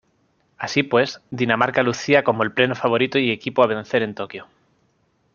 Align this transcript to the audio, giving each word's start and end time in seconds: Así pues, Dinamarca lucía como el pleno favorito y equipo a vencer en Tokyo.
Así 0.57 0.81
pues, 0.81 1.21
Dinamarca 1.29 1.83
lucía 1.83 2.23
como 2.23 2.41
el 2.41 2.53
pleno 2.53 2.73
favorito 2.73 3.19
y 3.19 3.29
equipo 3.29 3.61
a 3.61 3.67
vencer 3.67 4.01
en 4.01 4.15
Tokyo. 4.15 4.47